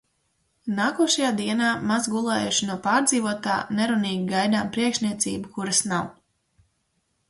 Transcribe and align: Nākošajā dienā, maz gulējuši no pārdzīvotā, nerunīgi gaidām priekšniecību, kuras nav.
Nākošajā 0.77 1.29
dienā, 1.41 1.67
maz 1.91 2.09
gulējuši 2.15 2.71
no 2.71 2.79
pārdzīvotā, 2.89 3.61
nerunīgi 3.83 4.27
gaidām 4.35 4.75
priekšniecību, 4.79 5.57
kuras 5.61 5.89
nav. 5.97 6.15